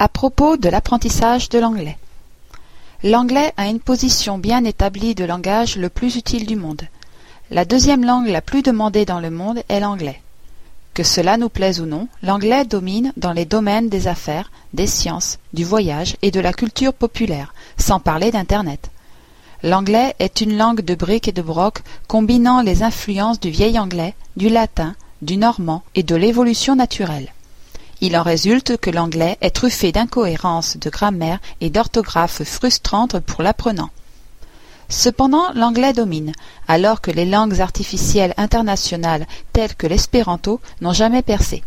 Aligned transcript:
À 0.00 0.06
propos 0.06 0.56
de 0.56 0.68
l'apprentissage 0.68 1.48
de 1.48 1.58
l'anglais. 1.58 1.98
L'anglais 3.02 3.52
a 3.56 3.66
une 3.66 3.80
position 3.80 4.38
bien 4.38 4.64
établie 4.64 5.16
de 5.16 5.24
langage 5.24 5.74
le 5.74 5.88
plus 5.88 6.14
utile 6.14 6.46
du 6.46 6.54
monde. 6.54 6.82
La 7.50 7.64
deuxième 7.64 8.04
langue 8.04 8.28
la 8.28 8.40
plus 8.40 8.62
demandée 8.62 9.04
dans 9.04 9.18
le 9.18 9.30
monde 9.30 9.60
est 9.68 9.80
l'anglais. 9.80 10.22
Que 10.94 11.02
cela 11.02 11.36
nous 11.36 11.48
plaise 11.48 11.80
ou 11.80 11.86
non, 11.86 12.06
l'anglais 12.22 12.64
domine 12.64 13.12
dans 13.16 13.32
les 13.32 13.44
domaines 13.44 13.88
des 13.88 14.06
affaires, 14.06 14.52
des 14.72 14.86
sciences, 14.86 15.40
du 15.52 15.64
voyage 15.64 16.16
et 16.22 16.30
de 16.30 16.38
la 16.38 16.52
culture 16.52 16.94
populaire, 16.94 17.52
sans 17.76 17.98
parler 17.98 18.30
d'Internet. 18.30 18.92
L'anglais 19.64 20.14
est 20.20 20.40
une 20.40 20.56
langue 20.56 20.82
de 20.82 20.94
briques 20.94 21.26
et 21.26 21.32
de 21.32 21.42
broc 21.42 21.82
combinant 22.06 22.62
les 22.62 22.84
influences 22.84 23.40
du 23.40 23.50
vieil 23.50 23.76
anglais, 23.80 24.14
du 24.36 24.48
latin, 24.48 24.94
du 25.22 25.36
normand 25.36 25.82
et 25.96 26.04
de 26.04 26.14
l'évolution 26.14 26.76
naturelle. 26.76 27.32
Il 28.00 28.16
en 28.16 28.22
résulte 28.22 28.76
que 28.76 28.90
l'anglais 28.90 29.38
est 29.40 29.50
truffé 29.50 29.90
d'incohérences 29.90 30.76
de 30.76 30.88
grammaire 30.88 31.40
et 31.60 31.70
d'orthographe 31.70 32.44
frustrantes 32.44 33.18
pour 33.18 33.42
l'apprenant. 33.42 33.90
Cependant, 34.88 35.52
l'anglais 35.54 35.92
domine, 35.92 36.32
alors 36.66 37.00
que 37.00 37.10
les 37.10 37.26
langues 37.26 37.60
artificielles 37.60 38.34
internationales 38.36 39.26
telles 39.52 39.74
que 39.74 39.86
l'espéranto 39.86 40.60
n'ont 40.80 40.92
jamais 40.92 41.22
percé. 41.22 41.62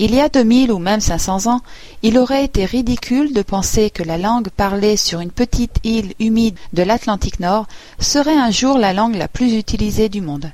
Il 0.00 0.14
y 0.14 0.20
a 0.20 0.28
deux 0.28 0.44
mille 0.44 0.72
ou 0.72 0.78
même 0.78 1.00
cinq 1.00 1.18
cents 1.18 1.46
ans, 1.46 1.60
il 2.02 2.18
aurait 2.18 2.44
été 2.44 2.64
ridicule 2.64 3.32
de 3.32 3.42
penser 3.42 3.90
que 3.90 4.04
la 4.04 4.16
langue 4.16 4.48
parlée 4.48 4.96
sur 4.96 5.20
une 5.20 5.32
petite 5.32 5.76
île 5.84 6.14
humide 6.20 6.56
de 6.72 6.84
l'Atlantique 6.84 7.40
Nord 7.40 7.66
serait 7.98 8.36
un 8.36 8.50
jour 8.50 8.78
la 8.78 8.92
langue 8.92 9.16
la 9.16 9.28
plus 9.28 9.54
utilisée 9.54 10.08
du 10.08 10.20
monde. 10.20 10.52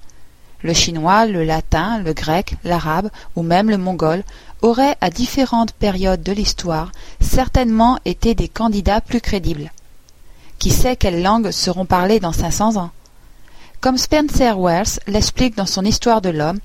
Le 0.64 0.72
chinois, 0.72 1.26
le 1.26 1.44
latin, 1.44 1.98
le 1.98 2.14
grec, 2.14 2.56
l'arabe 2.64 3.10
ou 3.36 3.42
même 3.42 3.68
le 3.68 3.76
mongol 3.76 4.24
auraient 4.62 4.96
à 5.02 5.10
différentes 5.10 5.72
périodes 5.72 6.22
de 6.22 6.32
l'histoire 6.32 6.90
certainement 7.20 7.98
été 8.06 8.34
des 8.34 8.48
candidats 8.48 9.02
plus 9.02 9.20
crédibles. 9.20 9.70
Qui 10.58 10.70
sait 10.70 10.96
quelles 10.96 11.22
langues 11.22 11.50
seront 11.50 11.84
parlées 11.84 12.18
dans 12.18 12.32
cinq 12.32 12.50
cents 12.50 12.76
ans? 12.78 12.90
Comme 13.82 13.98
Spencer 13.98 14.58
Wells 14.58 15.00
l'explique 15.06 15.54
dans 15.54 15.66
son 15.66 15.84
Histoire 15.84 16.22
de 16.22 16.30
l'homme, 16.30 16.60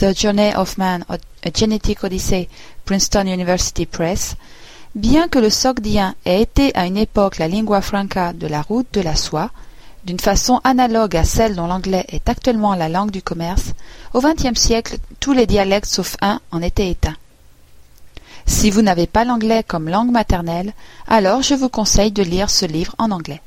The 0.00 0.18
Journey 0.18 0.52
of 0.56 0.76
Man, 0.76 1.04
a 1.08 1.18
Genetic 1.54 2.02
Odyssey, 2.02 2.48
Princeton 2.84 3.28
University 3.28 3.86
Press, 3.86 4.34
bien 4.96 5.28
que 5.28 5.38
le 5.38 5.50
sogdien 5.50 6.16
ait 6.24 6.42
été 6.42 6.74
à 6.74 6.86
une 6.86 6.96
époque 6.96 7.38
la 7.38 7.46
lingua 7.46 7.80
franca 7.82 8.32
de 8.32 8.48
la 8.48 8.62
route 8.62 8.92
de 8.92 9.00
la 9.00 9.14
soie, 9.14 9.50
d'une 10.04 10.20
façon 10.20 10.60
analogue 10.64 11.16
à 11.16 11.24
celle 11.24 11.56
dont 11.56 11.66
l'anglais 11.66 12.04
est 12.08 12.28
actuellement 12.28 12.74
la 12.74 12.88
langue 12.88 13.10
du 13.10 13.22
commerce, 13.22 13.72
au 14.12 14.20
XXe 14.20 14.58
siècle 14.58 14.98
tous 15.18 15.32
les 15.32 15.46
dialectes 15.46 15.88
sauf 15.88 16.16
un 16.20 16.40
en 16.50 16.60
étaient 16.60 16.90
éteints. 16.90 17.16
Si 18.46 18.70
vous 18.70 18.82
n'avez 18.82 19.06
pas 19.06 19.24
l'anglais 19.24 19.64
comme 19.66 19.88
langue 19.88 20.10
maternelle, 20.10 20.74
alors 21.08 21.42
je 21.42 21.54
vous 21.54 21.70
conseille 21.70 22.12
de 22.12 22.22
lire 22.22 22.50
ce 22.50 22.66
livre 22.66 22.94
en 22.98 23.10
anglais. 23.10 23.40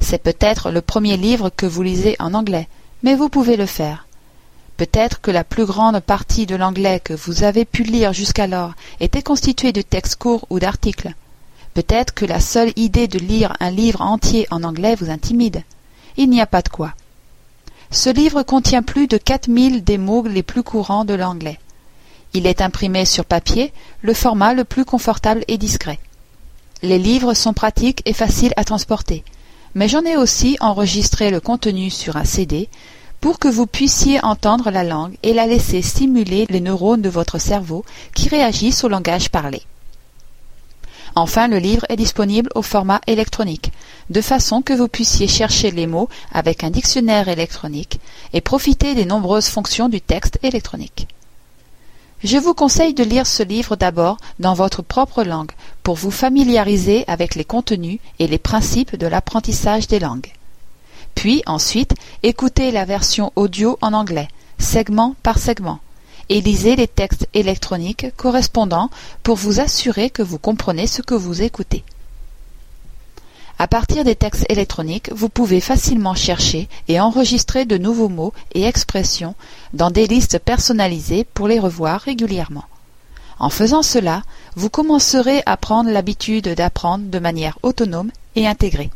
C'est 0.00 0.22
peut-être 0.22 0.70
le 0.70 0.82
premier 0.82 1.16
livre 1.16 1.48
que 1.48 1.64
vous 1.64 1.82
lisez 1.82 2.16
en 2.18 2.34
anglais, 2.34 2.68
mais 3.02 3.14
vous 3.14 3.30
pouvez 3.30 3.56
le 3.56 3.66
faire. 3.66 4.06
Peut-être 4.76 5.22
que 5.22 5.30
la 5.30 5.42
plus 5.42 5.64
grande 5.64 6.00
partie 6.00 6.44
de 6.44 6.54
l'anglais 6.54 7.00
que 7.00 7.14
vous 7.14 7.44
avez 7.44 7.64
pu 7.64 7.82
lire 7.82 8.12
jusqu'alors 8.12 8.74
était 9.00 9.22
constituée 9.22 9.72
de 9.72 9.80
textes 9.80 10.16
courts 10.16 10.46
ou 10.50 10.58
d'articles. 10.58 11.14
Peut-être 11.72 12.12
que 12.12 12.26
la 12.26 12.40
seule 12.40 12.72
idée 12.76 13.08
de 13.08 13.18
lire 13.18 13.54
un 13.60 13.70
livre 13.70 14.02
entier 14.02 14.46
en 14.50 14.62
anglais 14.64 14.94
vous 14.94 15.08
intimide 15.08 15.62
il 16.16 16.30
n'y 16.30 16.40
a 16.40 16.46
pas 16.46 16.62
de 16.62 16.68
quoi. 16.68 16.92
Ce 17.90 18.10
livre 18.10 18.42
contient 18.42 18.82
plus 18.82 19.06
de 19.06 19.16
quatre 19.16 19.48
mille 19.48 19.84
des 19.84 19.98
mots 19.98 20.26
les 20.26 20.42
plus 20.42 20.62
courants 20.62 21.04
de 21.04 21.14
l'anglais. 21.14 21.58
Il 22.34 22.46
est 22.46 22.60
imprimé 22.60 23.04
sur 23.04 23.24
papier, 23.24 23.72
le 24.02 24.12
format 24.12 24.52
le 24.52 24.64
plus 24.64 24.84
confortable 24.84 25.44
et 25.48 25.58
discret. 25.58 25.98
Les 26.82 26.98
livres 26.98 27.34
sont 27.34 27.54
pratiques 27.54 28.02
et 28.04 28.12
faciles 28.12 28.52
à 28.56 28.64
transporter, 28.64 29.24
mais 29.74 29.88
j'en 29.88 30.02
ai 30.02 30.16
aussi 30.16 30.56
enregistré 30.60 31.30
le 31.30 31.40
contenu 31.40 31.90
sur 31.90 32.16
un 32.16 32.24
CD 32.24 32.68
pour 33.20 33.38
que 33.38 33.48
vous 33.48 33.66
puissiez 33.66 34.22
entendre 34.22 34.70
la 34.70 34.84
langue 34.84 35.16
et 35.22 35.32
la 35.32 35.46
laisser 35.46 35.80
stimuler 35.80 36.46
les 36.50 36.60
neurones 36.60 37.02
de 37.02 37.08
votre 37.08 37.38
cerveau 37.38 37.84
qui 38.14 38.28
réagissent 38.28 38.84
au 38.84 38.88
langage 38.88 39.30
parlé. 39.30 39.62
Enfin, 41.18 41.48
le 41.48 41.56
livre 41.56 41.86
est 41.88 41.96
disponible 41.96 42.50
au 42.54 42.60
format 42.60 43.00
électronique, 43.06 43.72
de 44.10 44.20
façon 44.20 44.60
que 44.60 44.74
vous 44.74 44.86
puissiez 44.86 45.26
chercher 45.26 45.70
les 45.70 45.86
mots 45.86 46.10
avec 46.30 46.62
un 46.62 46.68
dictionnaire 46.68 47.28
électronique 47.28 47.98
et 48.34 48.42
profiter 48.42 48.94
des 48.94 49.06
nombreuses 49.06 49.48
fonctions 49.48 49.88
du 49.88 50.02
texte 50.02 50.38
électronique. 50.42 51.08
Je 52.22 52.36
vous 52.36 52.52
conseille 52.52 52.92
de 52.92 53.02
lire 53.02 53.26
ce 53.26 53.42
livre 53.42 53.76
d'abord 53.76 54.18
dans 54.40 54.52
votre 54.52 54.82
propre 54.82 55.24
langue 55.24 55.52
pour 55.82 55.94
vous 55.94 56.10
familiariser 56.10 57.04
avec 57.06 57.34
les 57.34 57.44
contenus 57.44 57.98
et 58.18 58.26
les 58.26 58.38
principes 58.38 58.96
de 58.96 59.06
l'apprentissage 59.06 59.86
des 59.86 60.00
langues. 60.00 60.30
Puis 61.14 61.42
ensuite, 61.46 61.94
écoutez 62.24 62.70
la 62.72 62.84
version 62.84 63.32
audio 63.36 63.78
en 63.80 63.94
anglais, 63.94 64.28
segment 64.58 65.14
par 65.22 65.38
segment, 65.38 65.80
et 66.28 66.40
lisez 66.40 66.76
les 66.76 66.88
textes 66.88 67.28
électroniques 67.34 68.06
correspondants 68.16 68.90
pour 69.22 69.36
vous 69.36 69.60
assurer 69.60 70.10
que 70.10 70.22
vous 70.22 70.38
comprenez 70.38 70.86
ce 70.86 71.02
que 71.02 71.14
vous 71.14 71.42
écoutez. 71.42 71.84
À 73.58 73.68
partir 73.68 74.04
des 74.04 74.16
textes 74.16 74.44
électroniques, 74.50 75.10
vous 75.14 75.30
pouvez 75.30 75.60
facilement 75.60 76.14
chercher 76.14 76.68
et 76.88 77.00
enregistrer 77.00 77.64
de 77.64 77.78
nouveaux 77.78 78.10
mots 78.10 78.34
et 78.54 78.64
expressions 78.64 79.34
dans 79.72 79.90
des 79.90 80.06
listes 80.06 80.38
personnalisées 80.38 81.24
pour 81.24 81.48
les 81.48 81.58
revoir 81.58 82.02
régulièrement. 82.02 82.64
En 83.38 83.48
faisant 83.48 83.82
cela, 83.82 84.22
vous 84.56 84.68
commencerez 84.68 85.42
à 85.46 85.56
prendre 85.56 85.90
l'habitude 85.90 86.48
d'apprendre 86.48 87.06
de 87.06 87.18
manière 87.18 87.58
autonome 87.62 88.10
et 88.34 88.46
intégrée. 88.46 88.90